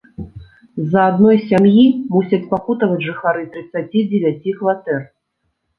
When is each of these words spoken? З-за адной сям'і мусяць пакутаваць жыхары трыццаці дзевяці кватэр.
З-за 0.83 1.01
адной 1.09 1.37
сям'і 1.51 1.85
мусяць 2.15 2.41
пакутаваць 2.55 3.01
жыхары 3.11 3.47
трыццаці 3.55 3.99
дзевяці 4.11 4.59
кватэр. 4.63 4.99